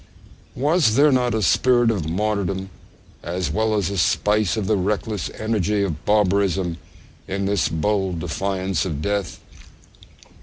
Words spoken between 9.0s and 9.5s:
death?